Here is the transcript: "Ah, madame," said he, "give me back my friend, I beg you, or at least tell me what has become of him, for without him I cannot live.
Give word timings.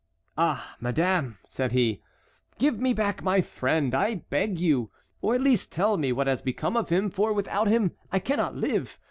"Ah, 0.35 0.77
madame," 0.79 1.37
said 1.45 1.73
he, 1.73 2.01
"give 2.57 2.79
me 2.79 2.91
back 2.91 3.21
my 3.21 3.39
friend, 3.39 3.93
I 3.93 4.15
beg 4.31 4.57
you, 4.57 4.89
or 5.21 5.35
at 5.35 5.41
least 5.41 5.71
tell 5.71 5.95
me 5.95 6.11
what 6.11 6.25
has 6.25 6.41
become 6.41 6.75
of 6.75 6.89
him, 6.89 7.11
for 7.11 7.31
without 7.33 7.67
him 7.67 7.91
I 8.11 8.17
cannot 8.17 8.55
live. 8.55 8.97